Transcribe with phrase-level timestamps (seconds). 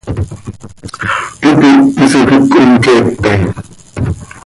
[1.43, 1.69] Hipi
[1.99, 3.33] hisoj iic cohmqueepe.